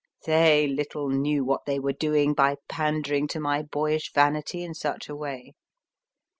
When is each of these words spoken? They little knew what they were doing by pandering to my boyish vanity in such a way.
They 0.25 0.65
little 0.65 1.09
knew 1.11 1.45
what 1.45 1.65
they 1.67 1.77
were 1.79 1.93
doing 1.93 2.33
by 2.33 2.55
pandering 2.67 3.27
to 3.27 3.39
my 3.39 3.61
boyish 3.61 4.11
vanity 4.13 4.63
in 4.63 4.73
such 4.73 5.07
a 5.09 5.15
way. 5.15 5.53